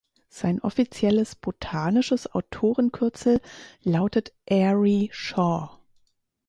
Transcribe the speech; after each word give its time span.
Sein 0.29 0.59
offizielles 0.61 1.35
botanisches 1.35 2.25
Autorenkürzel 2.33 3.39
lautet 3.83 4.33
„Airy 4.49 5.09
Shaw“. 5.13 5.79